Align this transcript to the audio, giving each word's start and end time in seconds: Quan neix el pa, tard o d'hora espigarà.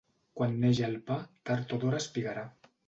Quan 0.39 0.55
neix 0.63 0.81
el 0.89 0.95
pa, 1.11 1.19
tard 1.51 1.77
o 1.77 1.81
d'hora 1.85 2.03
espigarà. 2.07 2.51